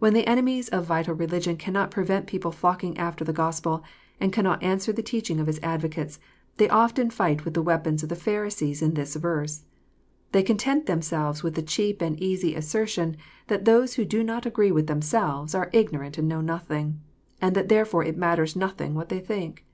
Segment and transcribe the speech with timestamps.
[0.00, 3.84] When the enemies of vital relig ion cannot prevent people flocking after the Gospel,
[4.18, 6.18] and cannot answer the teaching of its advocates,
[6.56, 9.62] they often fight with the weapons of the Pharisees in this verse.
[10.32, 14.46] They content them selves with the cheap and easy assertion that those who do not
[14.46, 17.00] agree with themselves are ignorant and know nothing,
[17.40, 19.64] and that therefore it matters nothing what they think.